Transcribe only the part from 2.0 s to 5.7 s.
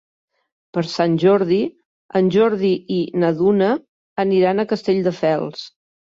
en Jordi i na Duna aniran a Castelldefels.